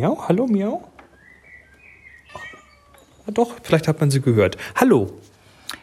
[0.00, 0.82] Miau, hallo Miau.
[3.26, 4.56] Ach, doch, vielleicht hat man sie gehört.
[4.74, 5.12] Hallo.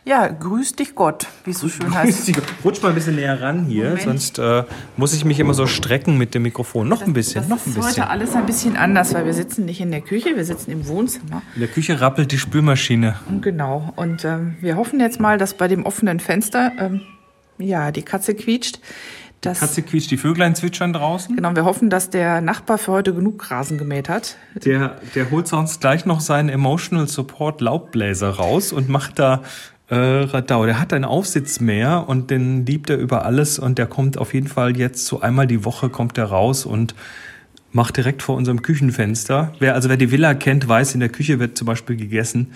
[0.05, 2.31] Ja, grüß dich Gott, wie es so schön heißt.
[2.65, 4.01] Rutsch mal ein bisschen näher ran hier, Moment.
[4.01, 4.63] sonst äh,
[4.95, 6.89] muss ich mich immer so strecken mit dem Mikrofon.
[6.89, 7.81] Noch ein bisschen, das noch ein bisschen.
[7.81, 10.71] ist heute alles ein bisschen anders, weil wir sitzen nicht in der Küche, wir sitzen
[10.71, 11.43] im Wohnzimmer.
[11.53, 13.17] In der Küche rappelt die Spülmaschine.
[13.29, 17.01] Und genau, und ähm, wir hoffen jetzt mal, dass bei dem offenen Fenster, ähm,
[17.59, 18.79] ja, die Katze quietscht.
[19.53, 21.35] Die Katze quietscht, die Vöglein zwitschern draußen.
[21.35, 24.37] Genau, wir hoffen, dass der Nachbar für heute genug Rasen gemäht hat.
[24.55, 29.43] Der, der holt sonst gleich noch seinen Emotional Support Laubbläser raus und macht da
[29.89, 30.65] äh, Radau.
[30.65, 34.47] Der hat einen Aufsitzmäher und den liebt er über alles und der kommt auf jeden
[34.47, 36.95] Fall jetzt so einmal die Woche kommt der raus und
[37.71, 39.53] macht direkt vor unserem Küchenfenster.
[39.59, 42.53] Wer, also wer die Villa kennt, weiß, in der Küche wird zum Beispiel gegessen.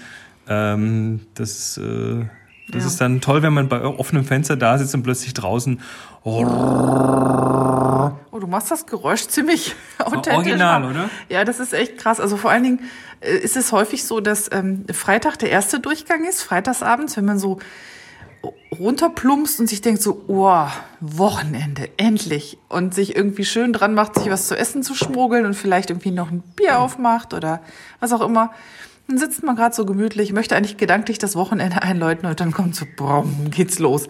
[0.48, 2.26] Ähm, das, äh,
[2.70, 2.88] das ja.
[2.88, 5.80] ist dann toll, wenn man bei offenem Fenster da sitzt und plötzlich draußen.
[6.24, 6.46] Oh,
[8.40, 10.34] du machst das Geräusch ziemlich authentisch.
[10.34, 11.10] Original, oder?
[11.30, 12.20] Ja, das ist echt krass.
[12.20, 12.80] Also vor allen Dingen
[13.22, 17.40] äh, ist es häufig so, dass ähm, Freitag der erste Durchgang ist, freitagsabends, wenn man
[17.40, 17.60] so
[18.78, 20.66] runterplumpst und sich denkt so, oh,
[21.00, 22.58] Wochenende, endlich.
[22.70, 26.12] Und sich irgendwie schön dran macht, sich was zu essen zu schmuggeln und vielleicht irgendwie
[26.12, 27.62] noch ein Bier aufmacht oder
[28.00, 28.52] was auch immer.
[29.08, 32.76] Dann sitzt man gerade so gemütlich, möchte eigentlich gedanklich das Wochenende einläuten und dann kommt
[32.76, 34.08] so, boah, geht's los.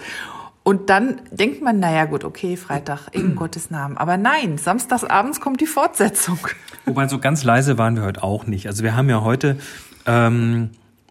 [0.63, 3.97] Und dann denkt man, naja gut, okay, Freitag, in Gottes Namen.
[3.97, 6.37] Aber nein, samstagsabends kommt die Fortsetzung.
[6.85, 8.67] Wobei so ganz leise waren wir heute auch nicht.
[8.67, 9.57] Also wir haben ja heute
[10.05, 10.69] ähm,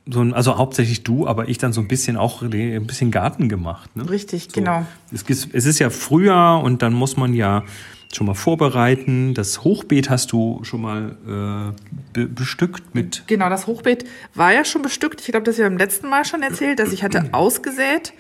[0.09, 3.49] so ein, also hauptsächlich du, aber ich dann so ein bisschen auch ein bisschen Garten
[3.49, 3.95] gemacht.
[3.97, 4.09] Ne?
[4.09, 4.61] Richtig, so.
[4.61, 4.87] genau.
[5.13, 7.65] Es, es ist ja Frühjahr und dann muss man ja
[8.13, 9.35] schon mal vorbereiten.
[9.35, 11.75] Das Hochbeet hast du schon mal
[12.17, 13.25] äh, bestückt mit.
[13.27, 15.21] Genau, das Hochbeet war ja schon bestückt.
[15.21, 18.13] Ich glaube, das habe ich beim letzten Mal schon erzählt, dass ich hatte ausgesät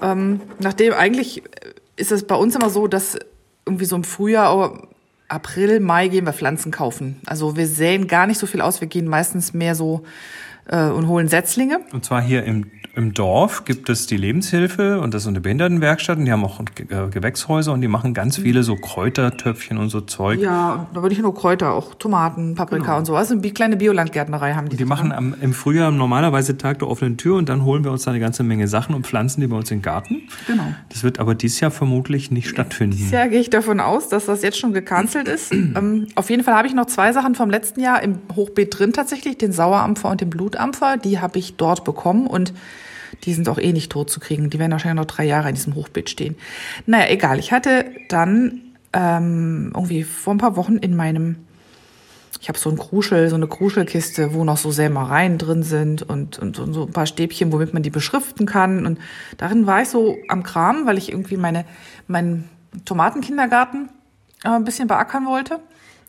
[0.00, 1.42] ähm, nachdem eigentlich
[1.96, 3.18] ist es bei uns immer so, dass
[3.66, 4.88] irgendwie so im Frühjahr,
[5.28, 7.20] April, Mai gehen wir Pflanzen kaufen.
[7.26, 10.04] Also wir säen gar nicht so viel aus, wir gehen meistens mehr so
[10.68, 11.80] äh, und holen Setzlinge.
[11.92, 12.66] Und zwar hier im
[12.98, 16.58] im Dorf gibt es die Lebenshilfe und das ist eine Behindertenwerkstatt und die haben auch
[16.60, 20.40] äh, Gewächshäuser und die machen ganz viele so Kräutertöpfchen und so Zeug.
[20.40, 22.98] Ja, da würde ich nur Kräuter, auch Tomaten, Paprika genau.
[22.98, 23.30] und sowas.
[23.30, 24.76] Eine kleine Biolandgärtnerei haben die.
[24.76, 28.02] Die machen am, im Frühjahr normalerweise Tag der offenen Tür und dann holen wir uns
[28.02, 30.22] da eine ganze Menge Sachen und pflanzen die bei uns in den Garten.
[30.48, 30.64] Genau.
[30.88, 32.96] Das wird aber dieses Jahr vermutlich nicht stattfinden.
[32.96, 35.52] Dieses Jahr gehe ich davon aus, dass das jetzt schon gecancelt ist.
[35.54, 38.92] ähm, auf jeden Fall habe ich noch zwei Sachen vom letzten Jahr im Hochbeet drin
[38.92, 40.96] tatsächlich, den Sauerampfer und den Blutampfer.
[40.96, 42.52] Die habe ich dort bekommen und
[43.24, 44.50] die sind auch eh nicht tot zu kriegen.
[44.50, 46.36] Die werden wahrscheinlich noch drei Jahre in diesem Hochbeet stehen.
[46.86, 47.38] Naja, egal.
[47.38, 48.60] Ich hatte dann
[48.92, 51.36] ähm, irgendwie vor ein paar Wochen in meinem,
[52.40, 56.38] ich habe so ein Kruschel, so eine Kruschelkiste, wo noch so Sämereien drin sind und,
[56.38, 58.84] und, und so ein paar Stäbchen, womit man die beschriften kann.
[58.84, 58.98] Und
[59.38, 61.64] darin war ich so am Kram, weil ich irgendwie meine,
[62.06, 62.48] meinen
[62.84, 63.88] Tomatenkindergarten
[64.44, 65.60] äh, ein bisschen beackern wollte.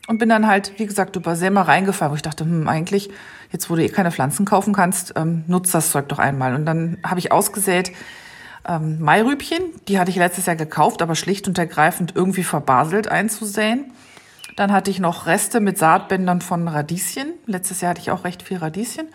[0.06, 3.10] Und bin dann halt, wie gesagt, über Sämer reingefahren, wo ich dachte, hm, eigentlich,
[3.52, 6.54] jetzt wo du eh keine Pflanzen kaufen kannst, ähm, nutzt das Zeug doch einmal.
[6.54, 7.92] Und dann habe ich ausgesät
[8.66, 13.92] ähm, Mairübchen, die hatte ich letztes Jahr gekauft, aber schlicht und ergreifend irgendwie verbaselt einzusäen.
[14.56, 17.32] Dann hatte ich noch Reste mit Saatbändern von Radieschen.
[17.46, 19.08] Letztes Jahr hatte ich auch recht viel Radieschen.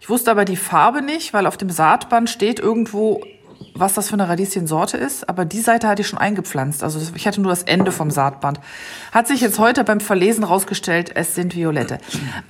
[0.00, 3.22] Ich wusste aber die Farbe nicht, weil auf dem Saatband steht irgendwo
[3.74, 6.82] was das für eine Radieschensorte ist, aber die Seite hatte ich schon eingepflanzt.
[6.82, 8.60] Also ich hatte nur das Ende vom Saatband.
[9.12, 11.98] Hat sich jetzt heute beim Verlesen rausgestellt, es sind Violette.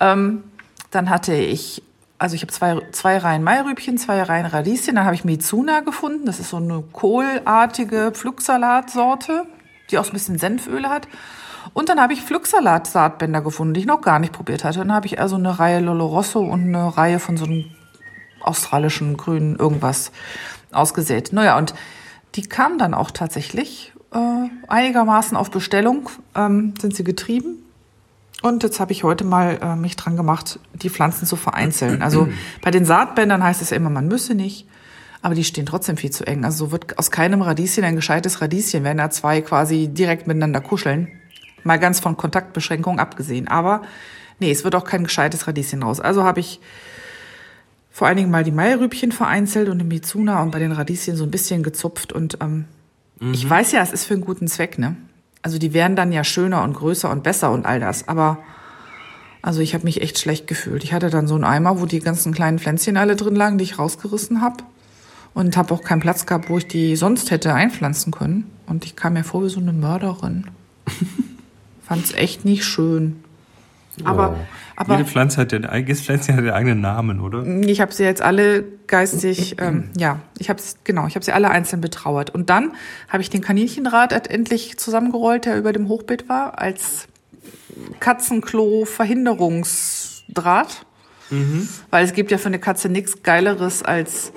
[0.01, 0.43] Ähm,
[0.91, 1.83] dann hatte ich,
[2.19, 4.97] also ich habe zwei, zwei Reihen Mairübchen, zwei Reihen Radieschen.
[4.97, 6.27] Dann habe ich Mizuna gefunden.
[6.27, 9.47] Das ist so eine kohlartige Pflücksalatsorte,
[9.91, 11.07] die auch so ein bisschen Senföle hat.
[11.73, 14.79] Und dann habe ich Pflücksalat-Saatbänder gefunden, die ich noch gar nicht probiert hatte.
[14.81, 17.67] Dann habe ich also eine Reihe Lolo Rosso und eine Reihe von so einem
[18.41, 20.13] australischen grünen irgendwas
[20.73, 21.33] ausgesät.
[21.33, 21.75] Naja, und
[22.35, 27.57] die kamen dann auch tatsächlich äh, einigermaßen auf Bestellung, ähm, sind sie getrieben.
[28.43, 32.03] Und jetzt habe ich heute mal äh, mich dran gemacht, die Pflanzen zu vereinzeln.
[32.03, 32.29] Also
[32.63, 34.67] bei den Saatbändern heißt es ja immer, man müsse nicht,
[35.23, 36.45] aber die stehen trotzdem viel zu eng.
[36.45, 40.61] Also so wird aus keinem Radieschen ein gescheites Radieschen, wenn da zwei quasi direkt miteinander
[40.61, 41.09] kuscheln.
[41.63, 43.47] Mal ganz von Kontaktbeschränkungen abgesehen.
[43.47, 43.83] Aber
[44.39, 46.01] nee, es wird auch kein gescheites Radieschen raus.
[46.01, 46.61] Also habe ich
[47.91, 51.25] vor allen Dingen mal die Mairübchen vereinzelt und im Mizuna und bei den Radieschen so
[51.25, 52.13] ein bisschen gezupft.
[52.13, 52.67] Und ähm,
[53.19, 53.35] mhm.
[53.35, 54.97] ich weiß ja, es ist für einen guten Zweck, ne?
[55.43, 58.09] Also die werden dann ja schöner und größer und besser und all das.
[58.09, 58.39] Aber
[59.43, 60.85] also ich habe mich echt schlecht gefühlt.
[60.85, 63.65] Ich hatte dann so einen Eimer, wo die ganzen kleinen Pflänzchen alle drin lagen, die
[63.65, 64.65] ich rausgerissen habe.
[65.33, 68.51] Und habe auch keinen Platz gehabt, wo ich die sonst hätte einpflanzen können.
[68.67, 70.47] Und ich kam mir vor wie so eine Mörderin.
[71.87, 73.23] Fand's echt nicht schön.
[74.07, 74.41] Aber, oh.
[74.77, 77.45] aber jede Pflanze hat den, jedes Pflänzchen hat den eigenen Namen, oder?
[77.45, 81.51] Ich habe sie jetzt alle geistig, ähm, ja, ich habe genau, ich habe sie alle
[81.51, 82.31] einzeln betrauert.
[82.31, 82.73] Und dann
[83.09, 87.09] habe ich den Kaninchendraht endlich zusammengerollt, der über dem Hochbeet war, als
[88.01, 90.87] Katzenklo-Verhinderungsdraht.
[91.91, 94.33] Weil es gibt ja für eine Katze nichts Geileres als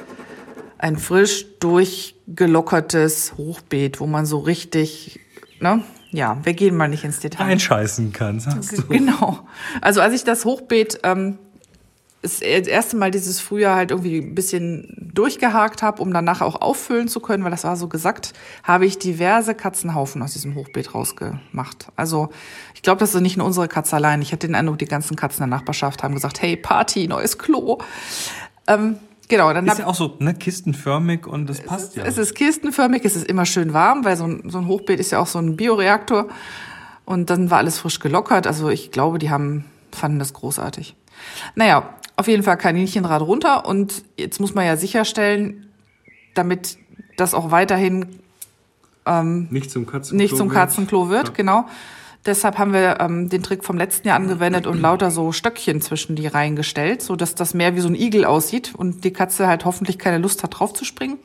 [0.77, 5.19] ein frisch durchgelockertes Hochbeet, wo man so richtig,
[5.59, 5.83] ne?
[6.13, 7.45] Ja, wir gehen mal nicht ins Detail.
[7.45, 8.83] Einscheißen kann, sagst du.
[8.83, 9.39] Genau.
[9.81, 11.39] Also als ich das Hochbeet ähm,
[12.21, 17.09] das erste Mal dieses Frühjahr halt irgendwie ein bisschen durchgehakt habe, um danach auch auffüllen
[17.09, 18.31] zu können, weil das war so gesagt,
[18.63, 21.87] habe ich diverse Katzenhaufen aus diesem Hochbeet rausgemacht.
[21.97, 22.29] Also
[22.75, 24.21] ich glaube, das ist nicht nur unsere Katze allein.
[24.21, 27.37] Ich hatte den Eindruck, die ganzen Katzen in der Nachbarschaft haben gesagt, hey, Party, neues
[27.37, 27.79] Klo.
[28.67, 32.03] Ähm, genau, dann Ist ja auch so ne, kistenförmig und das passt ja.
[32.05, 35.11] es ist kistenförmig, es ist immer schön warm, weil so ein, so ein Hochbeet ist
[35.11, 36.27] ja auch so ein Bioreaktor.
[37.05, 38.47] Und dann war alles frisch gelockert.
[38.47, 40.95] Also ich glaube, die haben, fanden das großartig.
[41.55, 43.65] Naja, auf jeden Fall Kaninchenrad runter.
[43.65, 45.67] Und jetzt muss man ja sicherstellen,
[46.33, 46.77] damit
[47.17, 48.05] das auch weiterhin
[49.49, 50.17] Nicht zum Katzenklo.
[50.23, 50.55] nicht zum wird.
[50.57, 51.33] Katzenklo wird, Ja.
[51.33, 51.65] genau.
[52.25, 56.15] Deshalb haben wir ähm, den Trick vom letzten Jahr angewendet und lauter so Stöckchen zwischen
[56.15, 59.47] die Reihen gestellt, so dass das mehr wie so ein Igel aussieht und die Katze
[59.47, 61.17] halt hoffentlich keine Lust hat, drauf zu springen.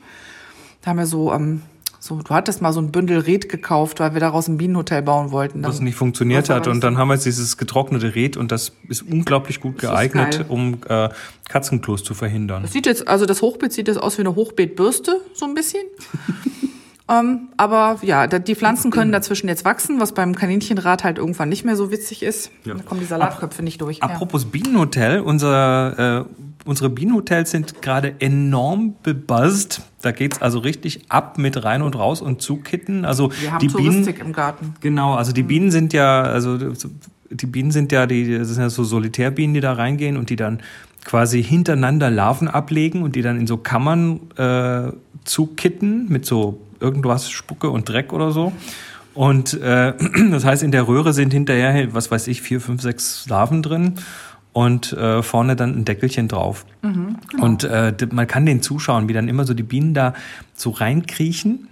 [0.81, 1.61] Da haben wir so, ähm,
[2.01, 5.31] so, du hattest mal so ein Bündel Red gekauft, weil wir daraus ein Bienenhotel bauen
[5.31, 5.63] wollten.
[5.63, 6.67] was Dann- nicht funktioniert Was hat.
[6.67, 10.79] Und dann haben wir jetzt dieses getrocknete Red und das ist unglaublich gut geeignet, um
[10.87, 11.09] äh,
[11.47, 12.63] Katzenklos zu verhindern.
[12.63, 15.83] Das sieht jetzt, also das Hochbeet sieht jetzt aus wie eine Hochbeetbürste, so ein bisschen.
[17.09, 21.65] ähm, aber ja, die Pflanzen können dazwischen jetzt wachsen, was beim Kaninchenrad halt irgendwann nicht
[21.65, 22.51] mehr so witzig ist.
[22.65, 22.75] Ja.
[22.75, 23.97] Da kommen die Salatköpfe nicht durch.
[23.97, 24.03] Ja.
[24.03, 26.25] Apropos Bienenhotel, unser, äh,
[26.65, 29.81] unsere Bienenhotels sind gerade enorm bebuzzt.
[30.01, 33.05] Da geht's also richtig ab mit rein und raus und zukitten.
[33.05, 34.75] Also Wir haben die Bienen, Touristik im Garten.
[34.79, 36.57] Genau, also die Bienen sind ja, also
[37.31, 40.35] die Bienen sind ja, die, das sind ja so Solitärbienen, die da reingehen und die
[40.35, 40.61] dann
[41.05, 44.91] quasi hintereinander Larven ablegen und die dann in so Kammern äh,
[45.29, 48.51] zukitten mit so irgendwas Spucke und Dreck oder so.
[49.13, 49.93] Und äh,
[50.31, 53.95] das heißt, in der Röhre sind hinterher, was weiß ich, vier, fünf, sechs Larven drin
[54.53, 56.65] und äh, vorne dann ein Deckelchen drauf.
[57.41, 60.13] Und äh, man kann den zuschauen, wie dann immer so die Bienen da
[60.55, 61.67] so reinkriechen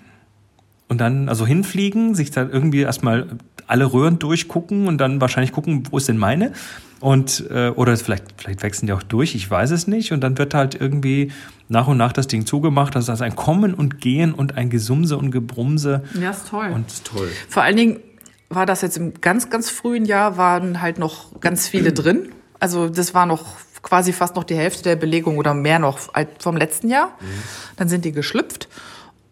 [0.88, 3.28] und dann also hinfliegen, sich da irgendwie erstmal
[3.68, 6.54] alle Röhren durchgucken und dann wahrscheinlich gucken, wo ist denn meine?
[7.00, 10.38] Und äh, oder vielleicht vielleicht wechseln die auch durch, ich weiß es nicht und dann
[10.40, 11.32] wird halt irgendwie
[11.70, 15.16] nach und nach das Ding zugemacht, das ist ein Kommen und Gehen und ein Gesumse
[15.18, 16.70] und Gebrumse Ja, ist toll.
[16.74, 17.30] und ist toll.
[17.50, 18.00] Vor allen Dingen
[18.50, 22.30] war das jetzt im ganz, ganz frühen Jahr, waren halt noch ganz viele drin.
[22.60, 23.46] Also das war noch
[23.84, 27.16] quasi fast noch die Hälfte der Belegung oder mehr noch als vom letzten Jahr.
[27.76, 28.68] Dann sind die geschlüpft.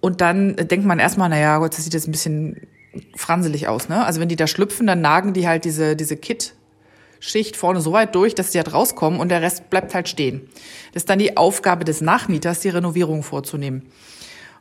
[0.02, 2.58] Und dann denkt man erstmal, naja, Gott, das sieht jetzt ein bisschen
[3.16, 3.90] franselig aus.
[3.90, 4.06] Ne?
[4.06, 8.16] Also wenn die da schlüpfen, dann nagen die halt diese, diese Kit-Schicht vorne so weit
[8.16, 10.48] durch, dass sie halt rauskommen und der Rest bleibt halt stehen.
[10.94, 13.84] Das ist dann die Aufgabe des Nachmieters, die Renovierung vorzunehmen.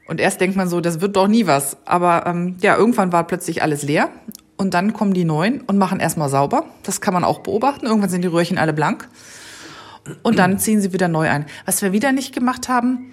[0.06, 1.78] Und erst denkt man so, das wird doch nie was.
[1.86, 4.10] Aber ähm, ja, irgendwann war plötzlich alles leer.
[4.56, 6.66] Und dann kommen die Neuen und machen erstmal sauber.
[6.82, 7.86] Das kann man auch beobachten.
[7.86, 9.08] Irgendwann sind die Röhrchen alle blank.
[10.22, 11.46] Und dann ziehen sie wieder neu ein.
[11.64, 13.10] Was wir wieder nicht gemacht haben,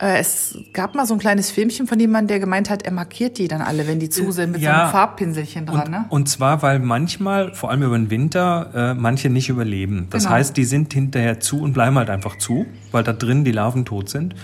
[0.00, 3.48] es gab mal so ein kleines Filmchen von jemandem, der gemeint hat, er markiert die
[3.48, 4.82] dann alle, wenn die zu sind, mit so Ja.
[4.84, 5.80] einem Farbpinselchen dran.
[5.86, 6.04] Und, ne?
[6.08, 10.06] und zwar, weil manchmal, vor allem über den Winter, äh, manche nicht überleben.
[10.10, 10.36] Das Genau.
[10.36, 13.84] heißt, die sind hinterher zu und bleiben halt einfach zu, weil da drin die Larven
[13.84, 14.34] tot sind.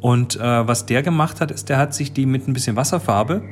[0.00, 3.42] Und äh, was der gemacht hat, ist, der hat sich die mit ein bisschen Wasserfarbe,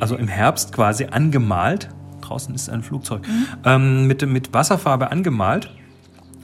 [0.00, 1.88] also im Herbst quasi angemalt.
[2.22, 3.22] Draußen ist ein Flugzeug.
[3.64, 5.70] Ähm, mit, mit Wasserfarbe angemalt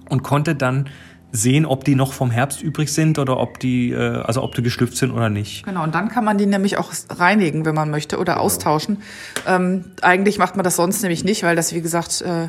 [0.09, 0.89] und konnte dann
[1.33, 4.63] sehen, ob die noch vom Herbst übrig sind oder ob die, äh, also ob die
[4.63, 5.65] geschlüpft sind oder nicht.
[5.65, 8.99] Genau, und dann kann man die nämlich auch reinigen, wenn man möchte, oder austauschen.
[9.47, 12.49] Ähm, eigentlich macht man das sonst nämlich nicht, weil das, wie gesagt, äh,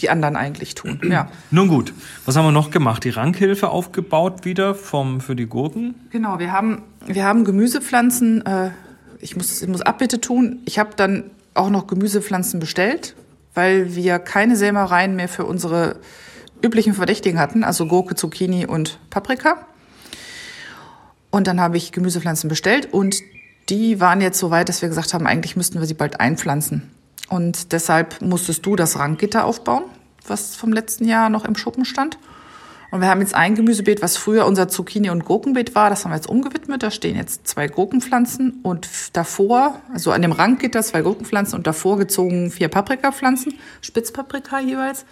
[0.00, 1.00] die anderen eigentlich tun.
[1.10, 1.28] Ja.
[1.50, 1.94] Nun gut,
[2.24, 3.04] was haben wir noch gemacht?
[3.04, 5.94] Die Rankhilfe aufgebaut wieder vom, für die Gurken.
[6.10, 8.44] Genau, wir haben, wir haben Gemüsepflanzen.
[8.44, 8.70] Äh,
[9.20, 10.60] ich, muss, ich muss Abbitte tun.
[10.64, 13.14] Ich habe dann auch noch Gemüsepflanzen bestellt,
[13.54, 15.96] weil wir keine Sämereien mehr für unsere
[16.62, 19.66] üblichen Verdächtigen hatten, also Gurke, Zucchini und Paprika.
[21.30, 23.20] Und dann habe ich Gemüsepflanzen bestellt und
[23.68, 26.90] die waren jetzt so weit, dass wir gesagt haben, eigentlich müssten wir sie bald einpflanzen.
[27.28, 29.84] Und deshalb musstest du das Ranggitter aufbauen,
[30.26, 32.18] was vom letzten Jahr noch im Schuppen stand.
[32.92, 35.90] Und wir haben jetzt ein Gemüsebeet, was früher unser Zucchini- und Gurkenbeet war.
[35.90, 36.84] Das haben wir jetzt umgewidmet.
[36.84, 41.98] Da stehen jetzt zwei Gurkenpflanzen und davor, also an dem Ranggitter zwei Gurkenpflanzen und davor
[41.98, 45.04] gezogen vier Paprikapflanzen, Spitzpaprika jeweils.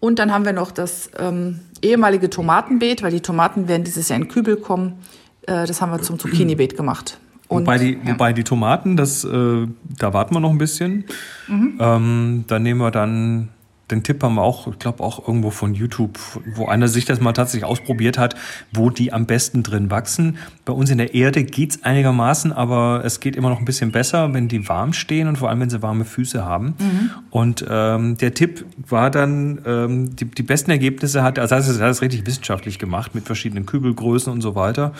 [0.00, 4.18] Und dann haben wir noch das ähm, ehemalige Tomatenbeet, weil die Tomaten werden dieses Jahr
[4.18, 4.94] in Kübel kommen.
[5.42, 7.18] Äh, das haben wir zum Zucchini-Beet gemacht.
[7.48, 8.12] Und, wobei, die, ja.
[8.12, 9.66] wobei die Tomaten, das, äh,
[9.98, 11.04] da warten wir noch ein bisschen.
[11.48, 11.78] Mhm.
[11.80, 13.48] Ähm, da nehmen wir dann
[13.90, 16.18] den Tipp haben wir auch, ich glaube auch irgendwo von YouTube,
[16.54, 18.34] wo einer sich das mal tatsächlich ausprobiert hat,
[18.72, 20.38] wo die am besten drin wachsen.
[20.64, 24.32] Bei uns in der Erde geht's einigermaßen, aber es geht immer noch ein bisschen besser,
[24.34, 26.74] wenn die warm stehen und vor allem, wenn sie warme Füße haben.
[26.78, 27.10] Mhm.
[27.30, 31.90] Und ähm, der Tipp war dann, ähm, die, die besten Ergebnisse hat, also er hat
[31.90, 34.92] es richtig wissenschaftlich gemacht mit verschiedenen Kübelgrößen und so weiter.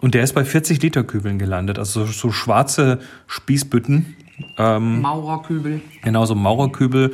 [0.00, 4.16] Und der ist bei 40 Liter Kübeln gelandet, also so, so schwarze Spießbütten.
[4.58, 5.80] Ähm, Maurerkübel.
[6.02, 7.12] Genau, so Maurerkübel.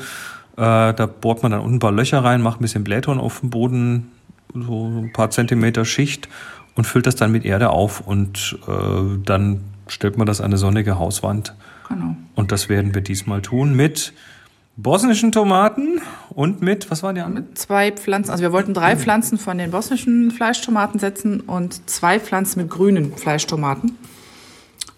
[0.59, 3.41] Äh, da bohrt man dann unten ein paar Löcher rein, macht ein bisschen Blähton auf
[3.41, 4.11] dem Boden,
[4.53, 6.29] so ein paar Zentimeter Schicht
[6.75, 10.57] und füllt das dann mit Erde auf und äh, dann stellt man das an eine
[10.57, 11.55] sonnige Hauswand.
[11.88, 12.17] Genau.
[12.35, 14.12] Und das werden wir diesmal tun mit
[14.77, 16.00] bosnischen Tomaten
[16.31, 17.47] und mit, was waren die anderen?
[17.50, 22.19] Mit zwei Pflanzen, also wir wollten drei Pflanzen von den bosnischen Fleischtomaten setzen und zwei
[22.19, 23.97] Pflanzen mit grünen Fleischtomaten.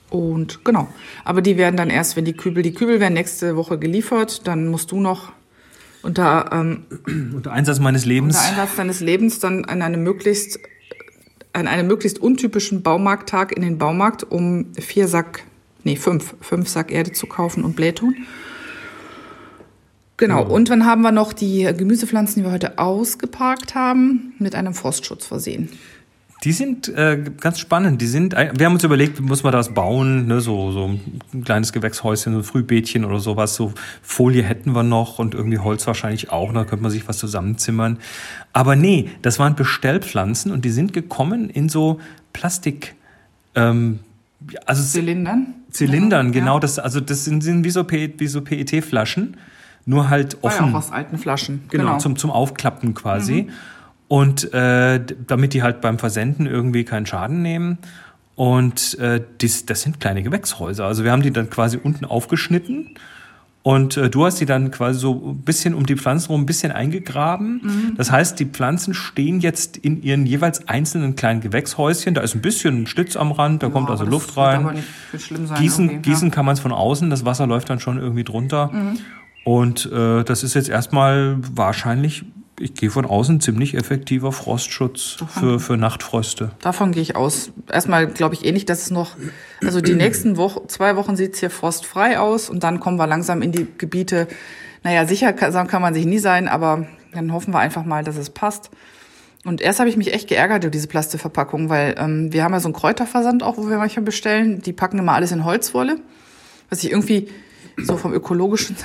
[0.08, 0.88] Und genau,
[1.24, 4.68] aber die werden dann erst, wenn die Kübel, die Kübel werden nächste Woche geliefert, dann
[4.68, 5.32] musst du noch
[6.02, 6.84] unter, ähm,
[7.34, 8.36] unter Einsatz meines Lebens.
[8.36, 10.58] Unter Einsatz deines Lebens dann an einem möglichst,
[11.52, 15.44] an einem möglichst untypischen Baumarkttag in den Baumarkt, um vier Sack,
[15.84, 18.14] nee, fünf, fünf Sack Erde zu kaufen und Blähtun.
[20.16, 24.74] Genau, und dann haben wir noch die Gemüsepflanzen, die wir heute ausgeparkt haben, mit einem
[24.74, 25.70] Frostschutz versehen.
[26.42, 28.00] Die sind äh, ganz spannend.
[28.00, 30.98] Die sind, wir haben uns überlegt, muss man das bauen, ne, so, so
[31.34, 33.54] ein kleines Gewächshäuschen, so ein Frühbeetchen oder sowas.
[33.56, 36.52] So Folie hätten wir noch und irgendwie Holz wahrscheinlich auch.
[36.54, 37.98] Da könnte man sich was zusammenzimmern.
[38.54, 42.00] Aber nee, das waren Bestellpflanzen und die sind gekommen in so
[42.32, 42.94] Plastik.
[43.54, 43.98] Ähm,
[44.64, 45.54] also Zylindern?
[45.70, 46.54] Zylindern, ja, genau.
[46.54, 46.60] Ja.
[46.60, 49.36] Das, also das sind, sind wie so, wie so PET-Flaschen,
[49.84, 50.66] nur halt offen.
[50.66, 51.64] Ja, auch aus alten Flaschen.
[51.68, 51.98] Genau, genau.
[51.98, 53.42] Zum, zum Aufklappen quasi.
[53.42, 53.50] Mhm.
[54.10, 57.78] Und äh, damit die halt beim Versenden irgendwie keinen Schaden nehmen.
[58.34, 60.84] Und äh, dies, das sind kleine Gewächshäuser.
[60.84, 62.96] Also wir haben die dann quasi unten aufgeschnitten.
[63.62, 66.46] Und äh, du hast die dann quasi so ein bisschen um die Pflanzen rum ein
[66.46, 67.60] bisschen eingegraben.
[67.62, 67.94] Mhm.
[67.96, 72.12] Das heißt, die Pflanzen stehen jetzt in ihren jeweils einzelnen kleinen Gewächshäuschen.
[72.14, 74.82] Da ist ein bisschen ein Schlitz am Rand, da ja, kommt also Luft rein.
[75.12, 76.34] Gießen, okay, gießen ja.
[76.34, 78.72] kann man es von außen, das Wasser läuft dann schon irgendwie drunter.
[78.72, 78.98] Mhm.
[79.44, 82.24] Und äh, das ist jetzt erstmal wahrscheinlich
[82.60, 86.50] ich gehe von außen ziemlich effektiver Frostschutz für, für Nachtfröste.
[86.60, 87.50] Davon gehe ich aus.
[87.70, 89.16] Erstmal glaube ich eh nicht, dass es noch,
[89.64, 93.06] also die nächsten Woche, zwei Wochen sieht es hier frostfrei aus und dann kommen wir
[93.06, 94.28] langsam in die Gebiete.
[94.82, 98.16] Naja, sicher kann, kann man sich nie sein, aber dann hoffen wir einfach mal, dass
[98.16, 98.70] es passt.
[99.44, 102.60] Und erst habe ich mich echt geärgert über diese Plastikverpackung, weil ähm, wir haben ja
[102.60, 104.60] so einen Kräuterversand auch, wo wir manchmal bestellen.
[104.60, 105.96] Die packen immer alles in Holzwolle,
[106.68, 107.28] was ich irgendwie
[107.78, 108.76] so vom ökologischen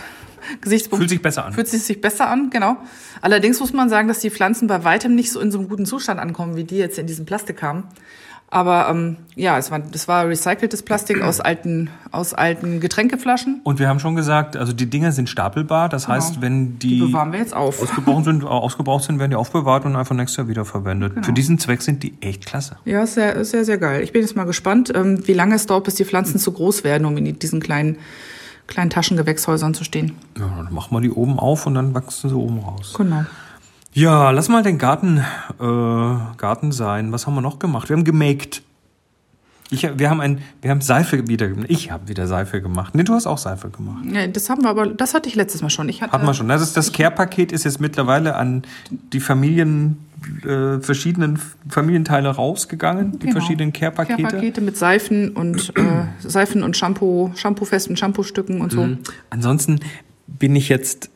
[0.62, 1.02] Gesichtspunkt.
[1.02, 1.54] Fühlt sich besser an.
[1.54, 2.78] Fühlt sich besser an, genau.
[3.22, 5.86] Allerdings muss man sagen, dass die Pflanzen bei weitem nicht so in so einem guten
[5.86, 7.84] Zustand ankommen, wie die jetzt in diesem Plastik haben.
[8.56, 13.60] Aber ähm, ja, es war, das war recyceltes Plastik aus alten, aus alten Getränkeflaschen.
[13.64, 15.90] Und wir haben schon gesagt, also die Dinger sind stapelbar.
[15.90, 16.16] Das genau.
[16.16, 17.82] heißt, wenn die, die bewahren wir jetzt auf.
[17.82, 21.16] Ausgebraucht sind, ausgebraucht sind, werden die aufbewahrt und einfach nächstes Jahr wiederverwendet.
[21.16, 21.26] Genau.
[21.26, 22.78] Für diesen Zweck sind die echt klasse.
[22.86, 24.04] Ja, sehr, sehr, sehr geil.
[24.04, 26.84] Ich bin jetzt mal gespannt, ähm, wie lange es dauert, bis die Pflanzen zu groß
[26.84, 27.98] werden, um in diesen kleinen
[28.68, 30.16] kleinen Taschengewächshäusern zu stehen.
[30.38, 32.94] Ja, dann machen wir die oben auf und dann wachsen sie oben raus.
[32.98, 33.26] Genau.
[33.94, 35.20] Ja, lass mal den Garten,
[35.60, 37.12] äh, Garten sein.
[37.12, 37.88] Was haben wir noch gemacht?
[37.90, 38.62] Wir haben gemaked.
[39.72, 42.94] Ich, wir haben ein, wir haben Seife wieder, ich habe wieder Seife gemacht.
[42.94, 44.06] Nee, du hast auch Seife gemacht.
[44.12, 45.90] Ja, das haben wir aber, das hatte ich letztes Mal schon.
[45.90, 46.48] Ich hatte, Hatten wir schon.
[46.48, 48.62] Das, ist, das Care-Paket ist jetzt mittlerweile an
[49.12, 49.98] die Familien,
[50.44, 53.32] äh, verschiedenen Familienteile rausgegangen, die genau.
[53.40, 54.22] verschiedenen Care-Pakete.
[54.22, 55.82] Care-Pakete mit Seifen und äh,
[56.20, 58.84] Seifen und Shampoo, Shampoo-festen Shampoo-Stücken und so.
[58.84, 59.00] Mhm.
[59.32, 59.80] Ansonsten
[60.28, 61.10] bin ich jetzt,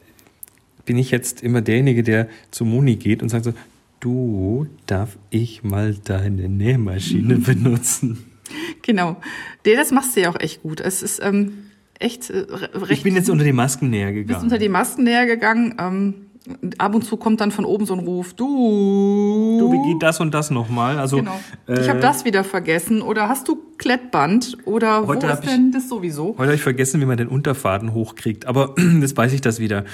[0.86, 3.54] bin ich jetzt immer derjenige, der zu Moni geht und sagt so,
[4.00, 8.26] du, darf ich mal deine Nähmaschine benutzen?
[8.82, 9.18] Genau.
[9.66, 10.80] Nee, das machst du ja auch echt gut.
[10.80, 12.92] Es ist ähm, echt äh, recht.
[12.92, 14.28] Ich bin jetzt unter die Masken näher gegangen.
[14.28, 15.76] Bist unter die Masken näher gegangen.
[15.80, 16.14] Ähm,
[16.78, 19.60] ab und zu kommt dann von oben so ein Ruf, du.
[19.60, 20.98] Du, wie geht das und das nochmal?
[20.98, 21.40] Also, genau.
[21.68, 23.02] Äh, ich habe das wieder vergessen.
[23.02, 24.58] Oder hast du Klettband?
[24.66, 26.36] Oder wo ist denn das sowieso?
[26.38, 28.46] Heute habe ich vergessen, wie man den Unterfaden hochkriegt.
[28.46, 29.86] Aber jetzt weiß ich das wieder.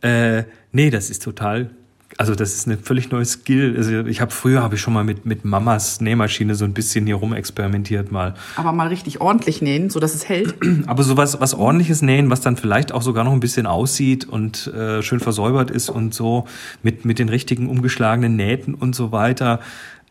[0.00, 1.70] Äh, nee, das ist total
[2.18, 3.74] also das ist eine völlig neue Skill.
[3.76, 7.06] Also ich habe früher habe ich schon mal mit mit Mamas Nähmaschine so ein bisschen
[7.06, 8.34] hier rum experimentiert mal.
[8.56, 10.56] Aber mal richtig ordentlich nähen, so dass es hält.
[10.86, 14.66] Aber sowas was ordentliches nähen, was dann vielleicht auch sogar noch ein bisschen aussieht und
[14.66, 16.46] äh, schön versäubert ist und so
[16.82, 19.60] mit mit den richtigen umgeschlagenen Nähten und so weiter.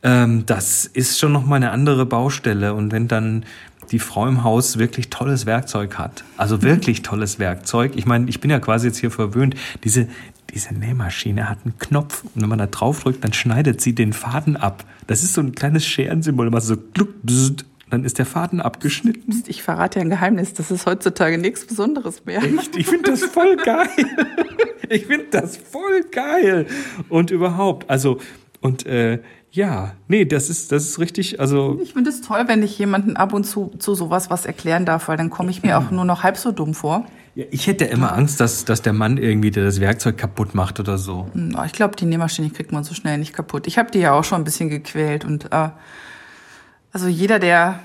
[0.01, 3.43] Ähm, das ist schon noch mal eine andere Baustelle und wenn dann
[3.91, 6.23] die Frau im Haus wirklich tolles Werkzeug hat.
[6.35, 7.93] Also wirklich tolles Werkzeug.
[7.95, 9.55] Ich meine, ich bin ja quasi jetzt hier verwöhnt.
[9.83, 10.07] Diese,
[10.53, 14.13] diese Nähmaschine hat einen Knopf und wenn man da drauf drückt, dann schneidet sie den
[14.13, 14.85] Faden ab.
[15.07, 19.43] Das ist so ein kleines Scherensymbol, immer so gluck, bzzt, dann ist der Faden abgeschnitten.
[19.47, 22.43] Ich verrate ja ein Geheimnis, das ist heutzutage nichts Besonderes mehr.
[22.43, 22.75] Echt?
[22.75, 23.87] Ich finde das voll geil.
[24.89, 26.65] Ich finde das voll geil.
[27.09, 28.19] Und überhaupt, also,
[28.61, 29.19] und äh,
[29.51, 31.79] ja, nee, das ist, das ist richtig, also.
[31.81, 35.07] Ich finde es toll, wenn ich jemanden ab und zu zu sowas was erklären darf,
[35.09, 37.05] weil dann komme ich mir auch nur noch halb so dumm vor.
[37.51, 41.27] Ich hätte immer Angst, dass, dass der Mann irgendwie das Werkzeug kaputt macht oder so.
[41.33, 43.67] Hm, Ich glaube, die Nähmaschine kriegt man so schnell nicht kaputt.
[43.67, 45.69] Ich habe die ja auch schon ein bisschen gequält und äh,
[46.91, 47.79] also jeder, der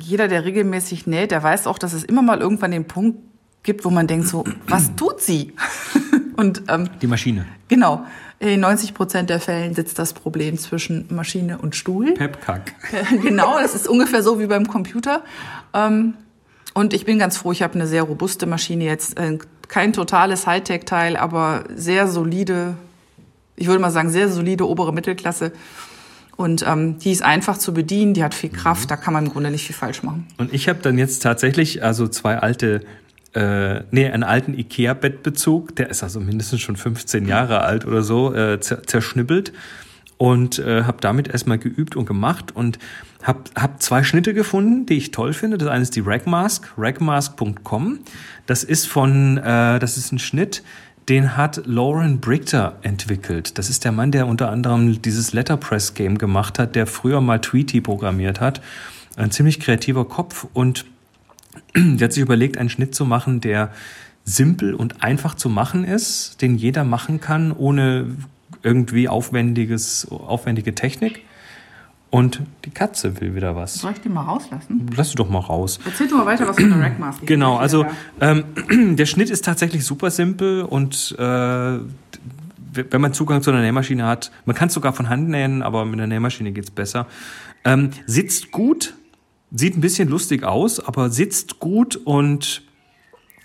[0.00, 3.18] jeder, der regelmäßig näht, der weiß auch, dass es immer mal irgendwann den Punkt
[3.62, 5.54] gibt, wo man denkt so, was tut sie?
[6.36, 7.46] und ähm, Die Maschine.
[7.68, 8.04] genau,
[8.38, 12.14] in 90 Prozent der Fällen sitzt das Problem zwischen Maschine und Stuhl.
[12.14, 12.74] Pepkack.
[13.22, 15.24] genau, das ist ungefähr so wie beim Computer.
[15.74, 16.14] Ähm,
[16.78, 19.18] und ich bin ganz froh, ich habe eine sehr robuste Maschine jetzt.
[19.18, 22.74] Äh, kein totales Hightech-Teil, aber sehr solide,
[23.56, 25.50] ich würde mal sagen, sehr solide obere Mittelklasse.
[26.36, 29.32] Und ähm, die ist einfach zu bedienen, die hat viel Kraft, da kann man im
[29.32, 30.28] Grunde nicht viel falsch machen.
[30.38, 32.82] Und ich habe dann jetzt tatsächlich also zwei alte,
[33.34, 38.32] äh, nee, einen alten Ikea-Bettbezug, der ist also mindestens schon 15 Jahre alt oder so,
[38.32, 39.52] äh, zer zerschnibbelt
[40.18, 42.78] und äh, habe damit erstmal geübt und gemacht und
[43.22, 45.58] habe hab zwei Schnitte gefunden, die ich toll finde.
[45.58, 48.00] Das eine ist die Ragmask, ragmask.com.
[48.46, 50.62] Das ist von, äh, das ist ein Schnitt,
[51.08, 53.58] den hat Lauren Brichter entwickelt.
[53.58, 57.80] Das ist der Mann, der unter anderem dieses Letterpress-Game gemacht hat, der früher mal Tweety
[57.80, 58.60] programmiert hat.
[59.16, 60.84] Ein ziemlich kreativer Kopf und
[61.74, 63.70] der hat sich überlegt, einen Schnitt zu machen, der
[64.24, 68.14] simpel und einfach zu machen ist, den jeder machen kann, ohne
[68.62, 71.24] irgendwie aufwendiges, aufwendige Technik.
[72.10, 73.74] Und die Katze will wieder was.
[73.74, 74.86] Soll ich die mal rauslassen?
[74.96, 75.78] Lass sie doch mal raus.
[75.84, 77.26] Erzähl du mal weiter was von der Rackmask.
[77.26, 77.84] Genau, also
[78.20, 78.44] ähm,
[78.96, 84.30] der Schnitt ist tatsächlich super simpel und äh, wenn man Zugang zu einer Nähmaschine hat,
[84.46, 87.06] man kann es sogar von Hand nähen, aber mit einer Nähmaschine geht's besser.
[87.64, 88.94] Ähm, sitzt gut,
[89.50, 92.62] sieht ein bisschen lustig aus, aber sitzt gut und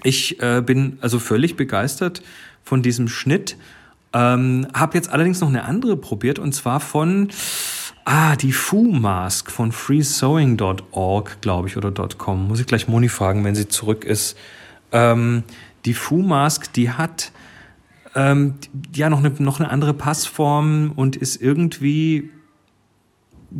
[0.03, 2.21] ich äh, bin also völlig begeistert
[2.63, 3.57] von diesem Schnitt.
[4.13, 7.29] Ähm, habe jetzt allerdings noch eine andere probiert und zwar von
[8.05, 12.47] ah die Fu Mask von freesewing.org, glaube ich, oder .com.
[12.47, 14.37] Muss ich gleich Moni fragen, wenn sie zurück ist.
[14.91, 15.43] Ähm,
[15.85, 17.31] die Fu Mask, die hat
[18.15, 18.55] ähm,
[18.93, 22.29] ja noch eine, noch eine andere Passform und ist irgendwie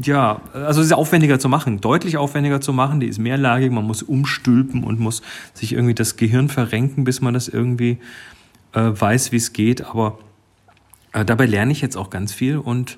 [0.02, 3.00] ja, also sie ist aufwendiger zu machen, deutlich aufwendiger zu machen.
[3.00, 5.22] Die ist mehrlagig, man muss umstülpen und muss
[5.54, 8.00] sich irgendwie das Gehirn verrenken, bis man das irgendwie
[8.74, 9.86] äh, weiß, wie es geht.
[9.86, 10.18] Aber
[11.14, 12.58] äh, dabei lerne ich jetzt auch ganz viel.
[12.58, 12.98] Und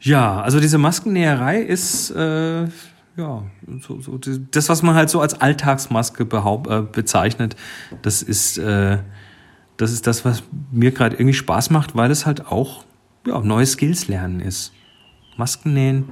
[0.00, 2.64] ja, also diese Maskennäherei ist äh,
[3.16, 3.44] ja
[3.80, 7.56] so, so das, was man halt so als Alltagsmaske behaupt, äh, bezeichnet.
[8.02, 8.98] Das ist äh,
[9.76, 12.84] das ist das, was mir gerade irgendwie Spaß macht, weil es halt auch
[13.26, 14.72] ja, neue Skills lernen ist.
[15.36, 16.10] Masken nähen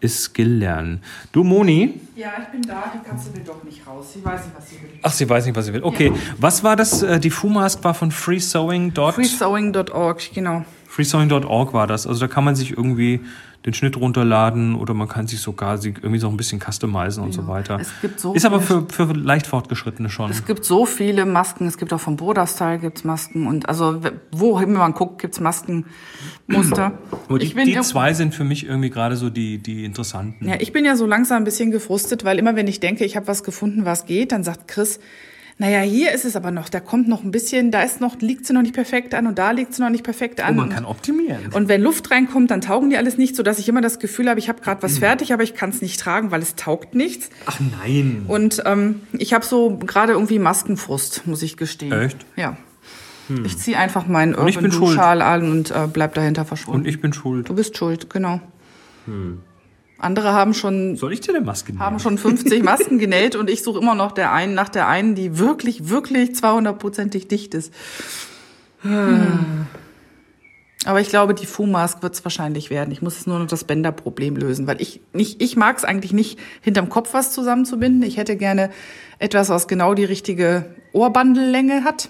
[0.00, 1.02] ist lernen.
[1.32, 2.00] Du, Moni?
[2.16, 2.92] Ja, ich bin da.
[2.94, 4.12] Die Katze will doch nicht raus.
[4.14, 4.90] Sie weiß nicht, was sie will.
[5.02, 5.82] Ach, sie weiß nicht, was sie will.
[5.82, 7.02] Okay, was war das?
[7.02, 8.92] Äh, Die Fu-Mask war von freesewing.
[8.94, 10.64] Freesewing.org, genau.
[10.90, 12.06] freesewing.org war das.
[12.06, 13.20] Also da kann man sich irgendwie
[13.66, 17.32] den Schnitt runterladen oder man kann sich sogar sie irgendwie so ein bisschen customizen und
[17.32, 17.78] so weiter.
[17.78, 20.30] Es gibt so ist aber viele- für, für leicht Fortgeschrittene schon.
[20.30, 21.66] Es gibt so viele Masken.
[21.66, 23.46] Es gibt auch vom Broder-Style gibt's Masken.
[23.46, 24.00] Und also,
[24.32, 26.92] wo immer man guckt, gibt's Maskenmuster.
[27.28, 30.48] Aber die, die zwei sind für mich irgendwie gerade so die, die interessanten.
[30.48, 33.14] Ja, ich bin ja so langsam ein bisschen gefrustet, weil immer wenn ich denke, ich
[33.16, 35.00] habe was gefunden, was geht, dann sagt Chris,
[35.60, 38.46] naja, hier ist es aber noch, da kommt noch ein bisschen, da ist noch, liegt
[38.46, 40.54] sie noch nicht perfekt an und da liegt sie noch nicht perfekt an.
[40.54, 41.52] Oh, man kann optimieren.
[41.52, 44.40] und wenn Luft reinkommt, dann taugen die alles nicht, sodass ich immer das Gefühl habe,
[44.40, 44.98] ich habe gerade was Mhm.
[45.00, 47.28] fertig, aber ich kann es nicht tragen, weil es taugt nichts.
[47.46, 48.24] Ach nein.
[48.26, 51.92] Und ähm, ich habe so gerade irgendwie Maskenfrust, muss ich gestehen.
[51.92, 52.16] Echt?
[52.36, 52.56] Ja.
[53.44, 54.72] Ich ziehe einfach meinen Urban.
[54.72, 56.80] Schal an und äh, bleib dahinter verschwunden.
[56.80, 57.48] Und ich bin schuld.
[57.48, 58.40] Du bist schuld, genau.
[60.00, 63.62] Andere haben schon Soll ich dir eine Maske haben schon 50 Masken genäht und ich
[63.62, 67.72] suche immer noch der einen nach der einen, die wirklich, wirklich 200%ig dicht ist.
[68.82, 69.66] Hm.
[70.86, 72.90] Aber ich glaube, die Fu-Mask wird es wahrscheinlich werden.
[72.90, 76.14] Ich muss jetzt nur noch das Bänderproblem lösen, weil ich nicht, ich mag es eigentlich
[76.14, 78.02] nicht, hinterm Kopf was zusammenzubinden.
[78.02, 78.70] Ich hätte gerne
[79.18, 82.08] etwas, was genau die richtige Ohrbandellänge hat.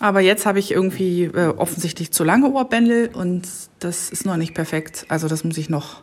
[0.00, 4.52] Aber jetzt habe ich irgendwie äh, offensichtlich zu lange Ohrbändel und das ist noch nicht
[4.52, 5.06] perfekt.
[5.08, 6.02] Also das muss ich noch,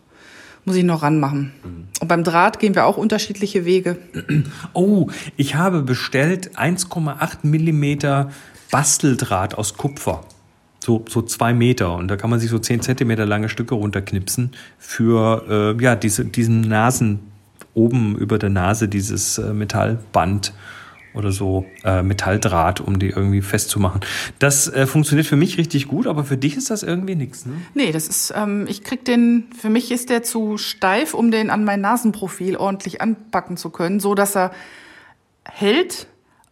[0.66, 1.52] muss ich noch ranmachen.
[2.00, 3.98] Und beim Draht gehen wir auch unterschiedliche Wege.
[4.74, 8.30] Oh, ich habe bestellt 1,8 Millimeter
[8.72, 10.22] Basteldraht aus Kupfer.
[10.80, 11.96] So, so zwei Meter.
[11.96, 16.26] Und da kann man sich so 10 Zentimeter lange Stücke runterknipsen für äh, ja, diese,
[16.26, 17.20] diesen Nasen,
[17.74, 20.54] oben über der Nase, dieses äh, Metallband.
[21.14, 24.02] Oder so äh, Metalldraht, um die irgendwie festzumachen.
[24.38, 27.54] Das äh, funktioniert für mich richtig gut, aber für dich ist das irgendwie nichts, ne?
[27.74, 31.50] Nee, das ist, ähm, ich krieg den, für mich ist der zu steif, um den
[31.50, 34.52] an mein Nasenprofil ordentlich anpacken zu können, so dass er
[35.44, 36.08] hält,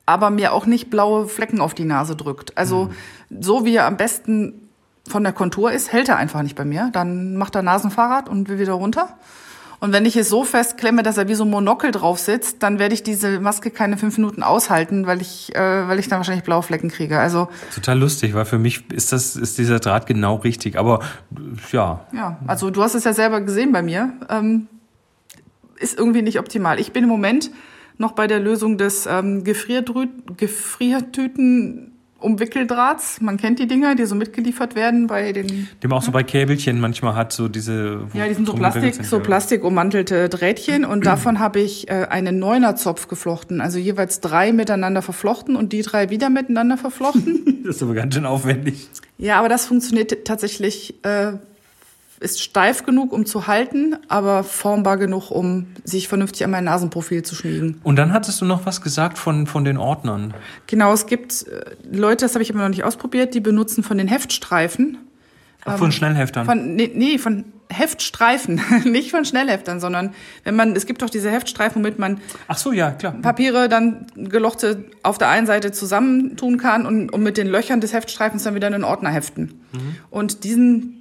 [0.06, 2.58] aber mir auch nicht blaue Flecken auf die Nase drückt.
[2.58, 2.86] Also
[3.30, 3.42] mhm.
[3.42, 4.68] so wie er am besten
[5.08, 6.90] von der Kontur ist, hält er einfach nicht bei mir.
[6.94, 9.18] Dann macht er Nasenfahrrad und will wieder runter.
[9.80, 12.80] Und wenn ich es so festklemme, dass er wie so ein Monokel drauf sitzt, dann
[12.80, 16.44] werde ich diese Maske keine fünf Minuten aushalten, weil ich, äh, weil ich dann wahrscheinlich
[16.44, 17.20] blaue Flecken kriege.
[17.20, 20.80] Also total lustig, weil für mich ist das ist dieser Draht genau richtig.
[20.80, 21.02] Aber
[21.72, 22.08] ja.
[22.12, 24.14] Ja, also du hast es ja selber gesehen bei mir.
[24.30, 24.68] Ähm,
[25.76, 26.80] ist irgendwie nicht optimal.
[26.80, 27.52] Ich bin im Moment
[28.00, 33.22] noch bei der Lösung des ähm, Gefriertüten Umwickeldrahts.
[33.22, 35.68] Man kennt die Dinger, die so mitgeliefert werden bei den.
[35.82, 38.08] Die man auch so bei Käbelchen manchmal hat, so diese.
[38.14, 42.40] Ja, die sind so Plastik, sind, so plastikummantelte Drähtchen und davon habe ich äh, einen
[42.40, 43.62] Neunerzopf geflochten.
[43.62, 47.62] Also jeweils drei miteinander verflochten und die drei wieder miteinander verflochten.
[47.66, 48.88] das ist aber ganz schön aufwendig.
[49.18, 51.34] Ja, aber das funktioniert tatsächlich äh,
[52.20, 57.24] ist steif genug, um zu halten, aber formbar genug, um sich vernünftig an mein Nasenprofil
[57.24, 57.80] zu schmiegen.
[57.84, 60.34] Und dann hattest du noch was gesagt von, von den Ordnern.
[60.66, 63.98] Genau, es gibt äh, Leute, das habe ich aber noch nicht ausprobiert, die benutzen von
[63.98, 64.98] den Heftstreifen.
[65.66, 66.46] Ach, von ähm, Schnellheftern?
[66.46, 71.30] Von, nee, nee, von Heftstreifen, nicht von Schnellheftern, sondern wenn man, es gibt doch diese
[71.30, 73.14] Heftstreifen, womit man Ach so, ja, klar.
[73.22, 77.94] Papiere dann gelochte auf der einen Seite zusammentun kann und, und mit den Löchern des
[77.94, 79.62] Heftstreifens dann wieder einen Ordner heften.
[79.74, 79.96] Mhm.
[80.10, 80.97] Und diesen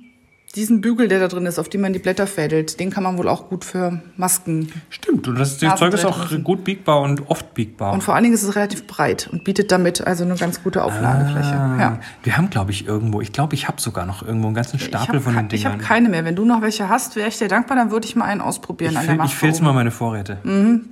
[0.57, 3.19] diesen Bügel, der da drin ist, auf dem man die Blätter fädelt, den kann man
[3.19, 4.73] wohl auch gut für Masken.
[4.89, 7.93] Stimmt, und das, das Zeug ist auch gut biegbar und oft biegbar.
[7.93, 10.83] Und vor allen Dingen ist es relativ breit und bietet damit also eine ganz gute
[10.83, 11.55] Aufladefläche.
[11.55, 12.01] Ah, ja.
[12.23, 15.21] Wir haben, glaube ich, irgendwo, ich glaube, ich habe sogar noch irgendwo einen ganzen Stapel
[15.21, 15.55] von den Dingern.
[15.55, 16.25] Ich habe keine mehr.
[16.25, 18.93] Wenn du noch welche hast, wäre ich dir dankbar, dann würde ich mal einen ausprobieren
[18.93, 20.39] ich an der Ich filze mal meine Vorräte.
[20.43, 20.87] Mhm.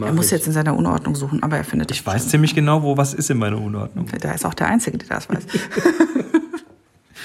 [0.00, 0.32] er muss ich.
[0.32, 3.28] jetzt in seiner Unordnung suchen, aber er findet Ich weiß ziemlich genau, wo was ist
[3.30, 4.06] in meiner Unordnung.
[4.20, 5.44] Da ist auch der Einzige, der das weiß.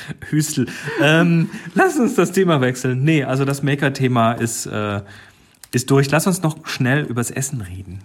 [0.30, 0.68] Hüstel.
[1.02, 3.04] Ähm, lass uns das Thema wechseln.
[3.04, 5.02] Nee, also das Maker-Thema ist, äh,
[5.72, 6.10] ist durch.
[6.12, 8.00] Lass uns noch schnell übers Essen reden.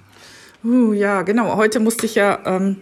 [0.65, 1.57] Uh, ja, genau.
[1.57, 2.39] Heute musste ich ja.
[2.45, 2.77] Ähm,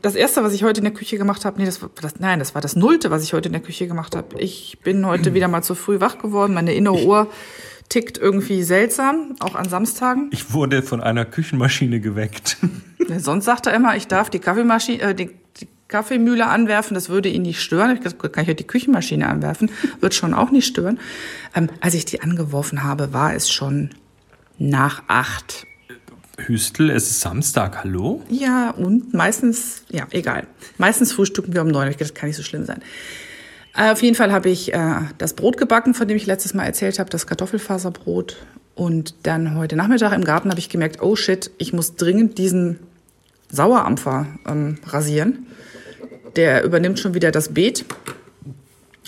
[0.00, 2.38] das erste, was ich heute in der Küche gemacht habe, nee, das war das, nein,
[2.38, 4.40] das war das Nullte, was ich heute in der Küche gemacht habe.
[4.40, 6.54] Ich bin heute wieder mal zu früh wach geworden.
[6.54, 7.28] Meine innere Uhr
[7.88, 10.28] tickt irgendwie seltsam, auch an Samstagen.
[10.30, 12.58] Ich wurde von einer Küchenmaschine geweckt.
[13.18, 15.32] Sonst sagt er immer, ich darf die Kaffeemaschine, äh, die, die
[15.88, 17.96] Kaffeemühle anwerfen, das würde ihn nicht stören.
[17.96, 19.70] Ich gesagt, kann ich halt die Küchenmaschine anwerfen,
[20.00, 21.00] wird schon auch nicht stören.
[21.54, 23.90] Ähm, als ich die angeworfen habe, war es schon
[24.58, 25.66] nach acht.
[26.36, 28.22] Hüstel, es ist Samstag, hallo?
[28.28, 30.46] Ja, und meistens, ja, egal.
[30.76, 31.88] Meistens frühstücken wir um neun.
[31.88, 32.80] Ich dachte, das kann nicht so schlimm sein.
[33.74, 36.64] Äh, auf jeden Fall habe ich äh, das Brot gebacken, von dem ich letztes Mal
[36.64, 38.36] erzählt habe, das Kartoffelfaserbrot.
[38.74, 42.78] Und dann heute Nachmittag im Garten habe ich gemerkt, oh shit, ich muss dringend diesen
[43.50, 45.46] Sauerampfer ähm, rasieren
[46.36, 47.84] der übernimmt schon wieder das Beet.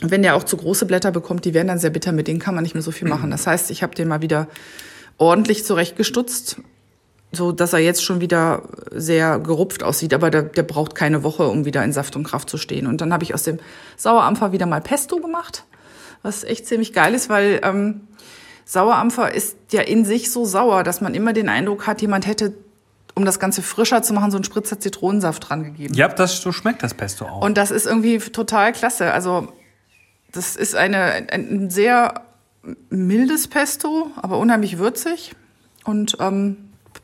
[0.02, 2.54] Wenn der auch zu große Blätter bekommt, die werden dann sehr bitter, mit denen kann
[2.54, 3.30] man nicht mehr so viel machen.
[3.30, 4.48] Das heißt, ich habe den mal wieder
[5.18, 6.56] ordentlich zurechtgestutzt,
[7.32, 11.46] so dass er jetzt schon wieder sehr gerupft aussieht, aber der, der braucht keine Woche,
[11.46, 12.86] um wieder in Saft und Kraft zu stehen.
[12.86, 13.58] Und dann habe ich aus dem
[13.96, 15.64] Sauerampfer wieder mal Pesto gemacht,
[16.22, 18.00] was echt ziemlich geil ist, weil ähm,
[18.64, 22.54] Sauerampfer ist ja in sich so sauer, dass man immer den Eindruck hat, jemand hätte
[23.20, 25.94] um das Ganze frischer zu machen, so einen Spritzer Zitronensaft dran gegeben.
[25.94, 27.42] Ja, das, so schmeckt das Pesto auch.
[27.42, 29.12] Und das ist irgendwie total klasse.
[29.12, 29.52] Also,
[30.32, 32.22] das ist eine, ein sehr
[32.88, 35.32] mildes Pesto, aber unheimlich würzig
[35.84, 36.56] und ähm,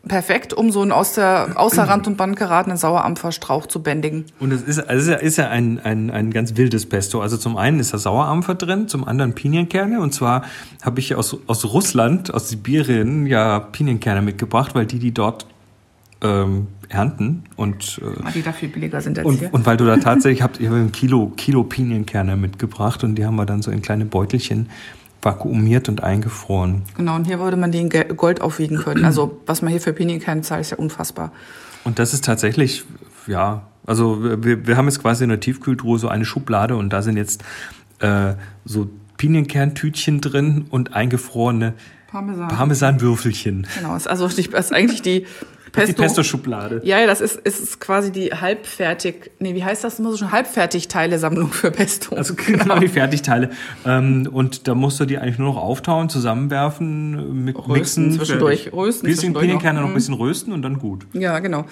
[0.06, 4.26] perfekt, um so einen aus der, außer Rand und Band geratenen Sauerampferstrauch zu bändigen.
[4.38, 7.20] Und es ist, also es ist ja ein, ein, ein ganz wildes Pesto.
[7.20, 10.00] Also zum einen ist da Sauerampfer drin, zum anderen Pinienkerne.
[10.00, 10.44] Und zwar
[10.82, 15.46] habe ich aus, aus Russland, aus Sibirien, ja Pinienkerne mitgebracht, weil die, die dort
[16.22, 19.52] ähm, ernten und äh, die dafür billiger sind als und, hier.
[19.52, 23.24] und weil du da tatsächlich habt, ich habe ein Kilo Kilo Pinienkerne mitgebracht und die
[23.24, 24.68] haben wir dann so in kleine Beutelchen
[25.22, 26.82] vakuumiert und eingefroren.
[26.96, 29.04] Genau, und hier würde man die in Gold aufwiegen können.
[29.04, 31.32] Also was man hier für Pinienkerne zahlt, ist ja unfassbar.
[31.84, 32.84] Und das ist tatsächlich,
[33.26, 37.02] ja, also wir, wir haben jetzt quasi in der Tiefkühltruhe so eine Schublade und da
[37.02, 37.42] sind jetzt
[37.98, 41.74] äh, so Pinienkern-Tütchen drin und eingefrorene
[42.08, 42.48] Parmesan.
[42.48, 43.66] Parmesanwürfelchen.
[43.76, 45.26] Genau, ist also die, ist eigentlich die
[45.72, 45.92] Pesto.
[45.92, 46.80] Die Pesto-Schublade.
[46.84, 50.32] Ja, ja, das ist, ist quasi die halbfertig, nee, wie heißt das immer so schon?
[50.32, 52.14] Halbfertigteile-Sammlung für Pesto.
[52.16, 53.50] Also genau, genau die Fertigteile.
[53.84, 58.12] Ähm, und da musst du die eigentlich nur noch auftauen, zusammenwerfen, mit rösten, mixen.
[58.12, 59.06] Zwischendurch rösten.
[59.06, 59.94] Bisschen Pinienkerne noch ein mhm.
[59.94, 61.06] bisschen rösten und dann gut.
[61.12, 61.66] Ja, genau.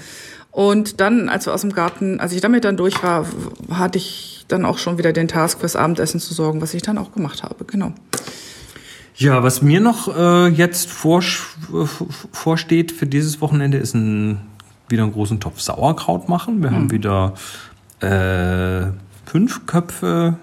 [0.51, 3.27] Und dann, als wir aus dem Garten, als ich damit dann durch war,
[3.71, 6.99] hatte ich dann auch schon wieder den Task fürs Abendessen zu sorgen, was ich dann
[6.99, 7.65] auch gemacht habe.
[7.65, 7.93] Genau.
[9.17, 11.23] Ja, was mir noch äh, jetzt vor,
[12.33, 14.41] vorsteht für dieses Wochenende ist ein
[14.89, 16.63] wieder einen großen Topf Sauerkraut machen.
[16.63, 16.77] Wir Hm.
[16.77, 17.35] haben wieder
[18.01, 18.87] äh,
[19.27, 20.37] fünf Köpfe,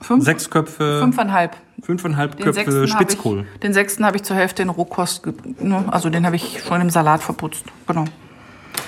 [0.00, 1.56] Fünf, sechs Köpfe, fünfeinhalb.
[1.82, 3.46] fünfeinhalb Den Köpfe Spitzkohl.
[3.54, 5.22] ich, den sechsten habe ich zur Hälfte in Rohkost,
[5.60, 7.64] ne, also den habe ich schon im Salat verputzt.
[7.86, 8.04] Genau.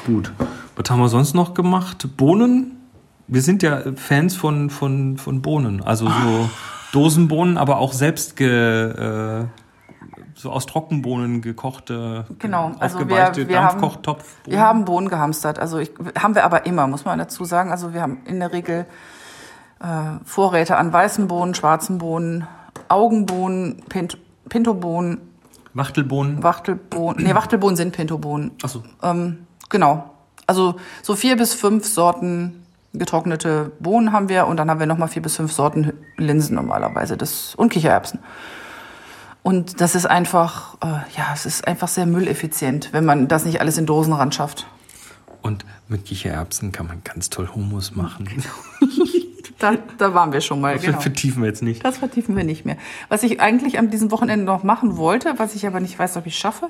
[0.05, 0.31] Gut.
[0.77, 2.07] Was haben wir sonst noch gemacht?
[2.19, 2.73] Bohnen.
[3.29, 5.83] Wir sind ja Fans von, von, von Bohnen.
[5.83, 6.51] Also so
[6.93, 9.45] Dosenbohnen, aber auch selbst ge, äh,
[10.35, 14.37] so aus Trockenbohnen gekochte, Genau, also aufgeweichte wir- wir haben- Dampfkochtopf.
[14.45, 15.59] Wir haben Bohnen gehamstert.
[15.59, 17.71] Also ich, haben wir aber immer, muss man dazu sagen.
[17.71, 18.87] Also wir haben in der Regel
[19.81, 22.47] äh, Vorräte an weißen Bohnen, schwarzen Bohnen,
[22.89, 24.17] Augenbohnen, Pint,
[24.49, 25.21] Pintobohnen,
[25.75, 26.43] Wachtelbohnen.
[26.43, 27.23] Wachtelbohnen.
[27.25, 28.53] Nee, Wachtelbohnen sind Pintobohnen.
[28.63, 28.83] Achso.
[29.03, 30.11] Ähm, genau.
[30.47, 32.66] Also so vier bis fünf Sorten
[32.99, 37.17] getrocknete Bohnen haben wir und dann haben wir nochmal vier bis fünf Sorten Linsen normalerweise
[37.17, 38.21] das, und Kichererbsen.
[39.43, 43.61] Und das ist einfach, äh, ja, es ist einfach sehr mülleffizient, wenn man das nicht
[43.61, 44.67] alles in Dosen ran schafft.
[45.41, 48.29] Und mit Kichererbsen kann man ganz toll Hummus machen.
[49.59, 51.01] Da, da waren wir schon mal, Das genau.
[51.01, 51.83] vertiefen wir jetzt nicht.
[51.83, 52.77] Das vertiefen wir nicht mehr.
[53.09, 56.27] Was ich eigentlich an diesem Wochenende noch machen wollte, was ich aber nicht weiß, ob
[56.27, 56.69] ich schaffe,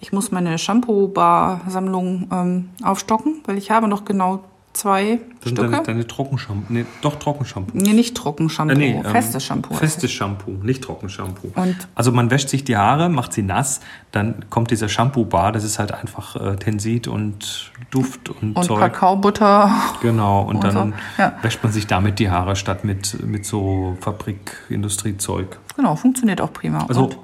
[0.00, 5.70] ich muss meine Shampoo-Bar-Sammlung ähm, aufstocken, weil ich habe noch genau zwei Das sind Stücke.
[5.70, 6.72] deine, deine Trockenshampoo.
[6.72, 7.76] Nee, doch Trockenshampoo.
[7.76, 9.74] Nee, nicht Trockenshampoo, Äh, nee, ähm, festes Shampoo.
[9.74, 11.50] Festes Shampoo, nicht Trockenshampoo.
[11.56, 13.80] Und- also man wäscht sich die Haare, macht sie nass,
[14.12, 18.78] dann kommt dieser Shampoo-Bar, das ist halt einfach äh, Tensit und Duft und, Und Zeug.
[18.78, 19.72] Kakaobutter.
[20.02, 21.32] Genau, und, und dann so, ja.
[21.42, 25.58] wäscht man sich damit die Haare statt mit, mit so Fabrik-Industriezeug.
[25.76, 26.84] Genau, funktioniert auch prima.
[26.88, 27.16] Also Und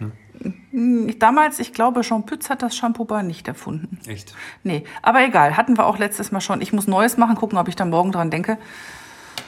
[0.00, 0.12] ne?
[1.18, 3.98] Damals, ich glaube, Jean Pütz hat das Shampoo-Bar nicht erfunden.
[4.06, 4.34] Echt?
[4.62, 6.60] Nee, aber egal, hatten wir auch letztes Mal schon.
[6.60, 8.58] Ich muss Neues machen, gucken, ob ich dann morgen dran denke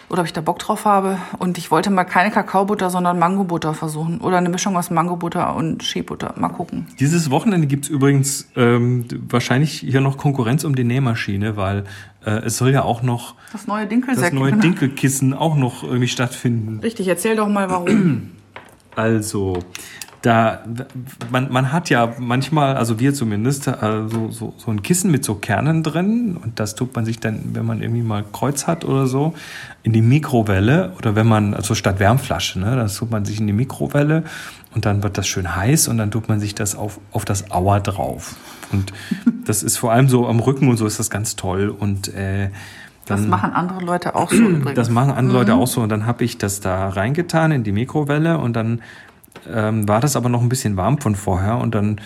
[0.09, 1.19] oder ob ich da Bock drauf habe.
[1.39, 4.21] Und ich wollte mal keine Kakaobutter, sondern Mangobutter versuchen.
[4.21, 6.35] Oder eine Mischung aus Mangobutter und Skibutter.
[6.37, 6.87] Mal gucken.
[6.99, 11.85] Dieses Wochenende gibt's übrigens ähm, wahrscheinlich hier noch Konkurrenz um die Nähmaschine, weil
[12.25, 16.81] äh, es soll ja auch noch Das neue das neue Dinkelkissen auch noch irgendwie stattfinden.
[16.81, 18.31] Richtig, erzähl doch mal warum.
[18.97, 19.61] Also,
[20.23, 20.65] da,
[21.31, 23.75] man, man hat ja manchmal, also wir zumindest, äh,
[24.09, 27.65] so, so, ein Kissen mit so Kernen drin und das tut man sich dann, wenn
[27.65, 29.35] man irgendwie mal Kreuz hat oder so,
[29.85, 33.47] in die Mikrowelle oder wenn man, also statt Wärmflasche, ne, das tut man sich in
[33.47, 34.25] die Mikrowelle
[34.75, 37.51] und dann wird das schön heiß und dann tut man sich das auf, auf das
[37.53, 38.35] Auer drauf.
[38.73, 38.93] Und
[39.45, 42.51] das ist vor allem so am Rücken und so ist das ganz toll und äh,
[43.07, 44.75] Das dann- machen andere Leute auch so übrigens.
[44.75, 45.81] das machen andere Leute auch so.
[45.81, 48.83] Und dann habe ich das da reingetan in die Mikrowelle und dann
[49.51, 52.01] ähm, war das aber noch ein bisschen warm von vorher und dann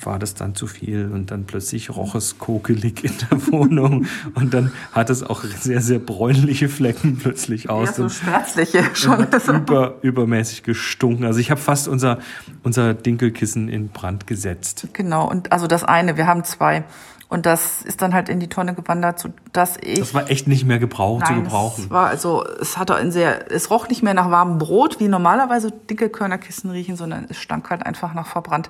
[0.00, 4.54] war das dann zu viel und dann plötzlich roch es kokelig in der Wohnung und
[4.54, 7.96] dann hat es auch sehr, sehr bräunliche Flecken plötzlich ja, aus.
[7.96, 9.18] so und schwärzliche schon.
[9.18, 11.24] hat über, übermäßig gestunken.
[11.24, 12.18] Also ich habe fast unser,
[12.62, 14.88] unser Dinkelkissen in Brand gesetzt.
[14.94, 16.84] Genau, und also das eine, wir haben zwei.
[17.30, 20.00] Und das ist dann halt in die Tonne gewandert, so dass ich.
[20.00, 21.84] Das war echt nicht mehr gebraucht, zu gebrauchen.
[21.84, 25.06] Es war also, es hatte ein sehr, es roch nicht mehr nach warmem Brot, wie
[25.06, 28.68] normalerweise Dinkelkörnerkissen riechen, sondern es stank halt einfach nach verbrannt.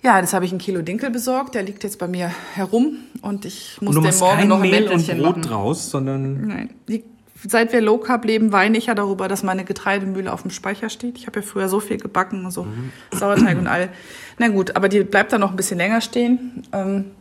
[0.00, 1.54] Ja, das habe ich ein Kilo Dinkel besorgt.
[1.54, 4.88] Der liegt jetzt bei mir herum und ich muss Und machst morgen noch ein Mehl
[4.88, 5.42] und Brot machen.
[5.42, 6.70] draus, sondern Nein.
[6.88, 7.04] Die,
[7.46, 10.88] seit wir Low Carb leben, weine ich ja darüber, dass meine Getreidemühle auf dem Speicher
[10.88, 11.18] steht.
[11.18, 12.66] Ich habe ja früher so viel gebacken und so
[13.10, 13.90] Sauerteig und all.
[14.38, 16.62] Na gut, aber die bleibt dann noch ein bisschen länger stehen.
[16.72, 17.12] Ähm,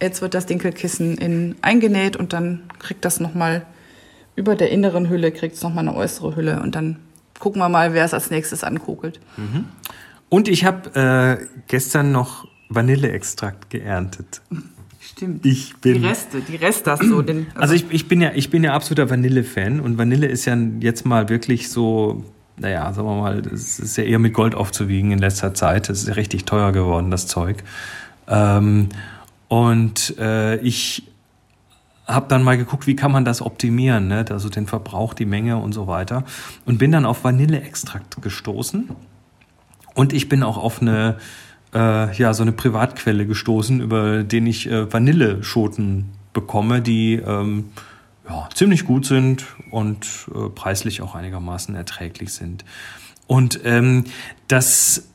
[0.00, 3.66] jetzt wird das Dinkelkissen in, eingenäht und dann kriegt das nochmal
[4.36, 6.96] über der inneren Hülle, kriegt es nochmal eine äußere Hülle und dann
[7.38, 9.20] gucken wir mal, wer es als nächstes ankugelt.
[10.28, 14.42] Und ich habe äh, gestern noch Vanilleextrakt geerntet.
[15.00, 15.44] Stimmt.
[15.46, 17.22] Ich Die bin Reste, die Reste hast du.
[17.22, 20.56] Den, also ich, ich bin ja ich bin ja absoluter Vanille-Fan und Vanille ist ja
[20.80, 22.24] jetzt mal wirklich so
[22.60, 25.88] naja, sagen wir mal, es ist ja eher mit Gold aufzuwiegen in letzter Zeit.
[25.90, 27.62] Es ist ja richtig teuer geworden, das Zeug.
[28.26, 28.88] Ähm,
[29.48, 31.04] und äh, ich
[32.06, 34.24] habe dann mal geguckt, wie kann man das optimieren, ne?
[34.30, 36.24] also den Verbrauch, die Menge und so weiter.
[36.64, 38.88] Und bin dann auf Vanilleextrakt gestoßen.
[39.94, 41.18] Und ich bin auch auf eine,
[41.74, 47.70] äh, ja, so eine Privatquelle gestoßen, über den ich äh, Vanilleschoten bekomme, die ähm,
[48.28, 52.64] ja, ziemlich gut sind und äh, preislich auch einigermaßen erträglich sind.
[53.26, 54.04] Und ähm,
[54.46, 55.08] das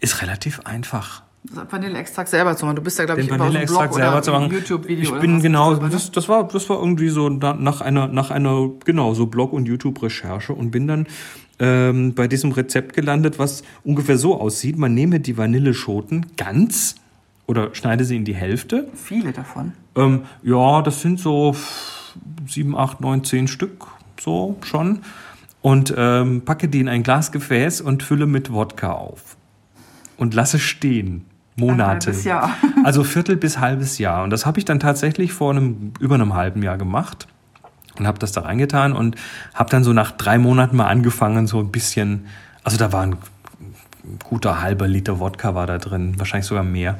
[0.00, 1.22] ist relativ einfach.
[1.44, 2.76] Vanilleextrakt selber zu machen.
[2.76, 4.50] Du bist ja, glaube ich, Vanilleextrakt selber zu machen.
[4.52, 5.14] YouTube-Video.
[5.14, 8.70] Ich bin genau, das, das war, das war irgendwie so na- nach einer, nach einer,
[8.84, 11.06] genau, so Blog- und YouTube-Recherche und bin dann
[11.58, 14.78] ähm, bei diesem Rezept gelandet, was ungefähr so aussieht.
[14.78, 16.94] Man nehme die Vanilleschoten ganz
[17.46, 18.88] oder schneide sie in die Hälfte.
[18.94, 19.72] Viele davon.
[19.96, 21.56] Ähm, ja, das sind so
[22.46, 23.86] sieben, acht, neun, zehn Stück,
[24.20, 25.00] so schon.
[25.60, 29.36] Und ähm, packe die in ein Glasgefäß und fülle mit Wodka auf.
[30.16, 31.24] Und lasse stehen.
[31.56, 32.12] Monate.
[32.84, 34.24] Also Viertel bis halbes Jahr.
[34.24, 37.28] Und das habe ich dann tatsächlich vor einem über einem halben Jahr gemacht
[37.98, 39.16] und habe das da reingetan und
[39.54, 42.26] habe dann so nach drei Monaten mal angefangen, so ein bisschen,
[42.64, 43.16] also da war ein
[44.24, 46.98] guter halber Liter Wodka war da drin, wahrscheinlich sogar mehr.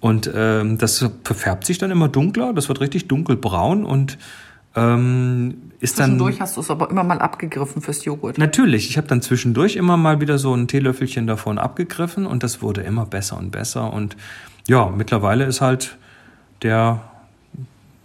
[0.00, 4.18] Und ähm, das verfärbt sich dann immer dunkler, das wird richtig dunkelbraun und
[4.76, 6.10] ähm, ist dann.
[6.10, 8.38] Zwischendurch hast du es aber immer mal abgegriffen fürs Joghurt.
[8.38, 12.62] Natürlich, ich habe dann zwischendurch immer mal wieder so ein Teelöffelchen davon abgegriffen und das
[12.62, 13.92] wurde immer besser und besser.
[13.92, 14.16] Und
[14.68, 15.96] ja, mittlerweile ist halt
[16.62, 17.00] der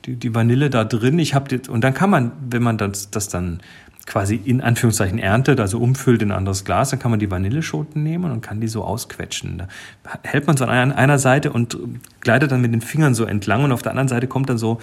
[0.05, 1.19] die, die Vanille da drin.
[1.19, 3.59] Ich habe und dann kann man, wenn man das, das dann
[4.05, 8.01] quasi in Anführungszeichen erntet, also umfüllt in ein anderes Glas, dann kann man die Vanilleschoten
[8.01, 9.59] nehmen und kann die so ausquetschen.
[10.03, 11.77] Da hält man so an einer Seite und
[12.19, 14.79] gleitet dann mit den Fingern so entlang und auf der anderen Seite kommt dann so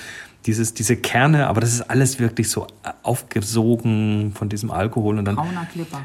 [0.46, 2.68] dieses, diese Kerne, aber das ist alles wirklich so
[3.02, 5.38] aufgesogen von diesem Alkohol und dann,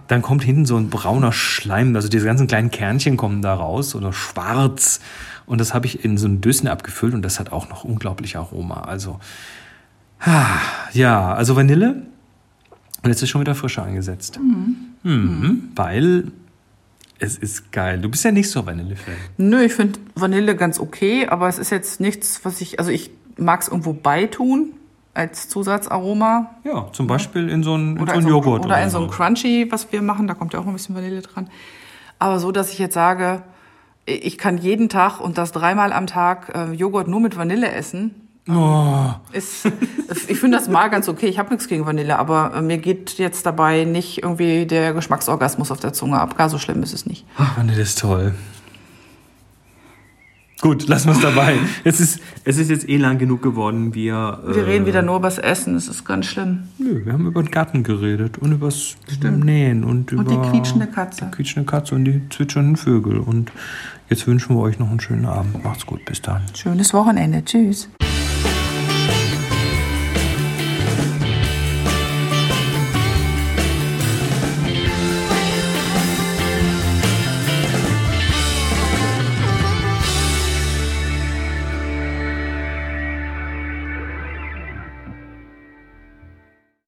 [0.08, 3.94] dann kommt hinten so ein brauner Schleim, also diese ganzen kleinen Kernchen kommen da raus
[3.96, 5.00] oder schwarz
[5.46, 8.38] und das habe ich in so ein Döschen abgefüllt und das hat auch noch unglaublich
[8.38, 8.82] Aroma.
[8.82, 9.20] Also,
[10.94, 12.04] ja, also Vanille.
[13.04, 14.40] Und jetzt ist schon wieder frischer angesetzt.
[14.40, 14.76] Mhm.
[15.04, 16.32] Mhm, weil
[17.20, 18.00] es ist geil.
[18.00, 19.16] Du bist ja nicht so Vanille-Fan.
[19.38, 23.12] Nö, ich finde Vanille ganz okay, aber es ist jetzt nichts, was ich, also ich
[23.38, 24.74] mag es irgendwo beitun
[25.14, 26.56] als Zusatzaroma.
[26.64, 28.62] Ja, zum Beispiel in so einen, in so einen Joghurt.
[28.62, 30.96] Oder, oder in so ein Crunchy, was wir machen, da kommt ja auch ein bisschen
[30.96, 31.50] Vanille dran.
[32.20, 33.44] Aber so, dass ich jetzt sage,
[34.06, 38.23] ich kann jeden Tag und das dreimal am Tag äh, Joghurt nur mit Vanille essen.
[38.50, 39.12] Oh.
[39.32, 39.66] Ist,
[40.28, 41.28] ich finde das mal ganz okay.
[41.28, 45.72] Ich habe nichts gegen Vanille, aber äh, mir geht jetzt dabei nicht irgendwie der Geschmacksorgasmus
[45.72, 46.38] auf der Zunge ab.
[46.38, 47.26] Gar so schlimm ist es nicht.
[47.38, 48.34] Ach, Vanille ist toll.
[50.64, 51.58] Gut, lassen wir es dabei.
[51.84, 53.94] Es ist, es ist jetzt eh lang genug geworden.
[53.94, 55.76] Wir, wir äh, reden wieder nur über das Essen.
[55.76, 56.64] Es ist ganz schlimm.
[56.78, 60.50] Nö, wir haben über den Garten geredet und über das Nähen und, und über die
[60.50, 61.26] quietschende Katze.
[61.26, 63.20] Die quietschende Katze und die zwitschernden Vögel.
[63.20, 63.52] Und
[64.10, 65.62] jetzt wünschen wir euch noch einen schönen Abend.
[65.66, 66.42] Macht's gut, bis dann.
[66.56, 67.44] Schönes Wochenende.
[67.44, 67.90] Tschüss.